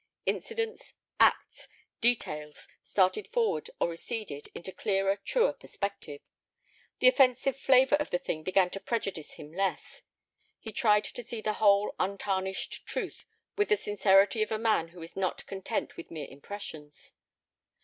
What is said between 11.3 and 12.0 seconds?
the whole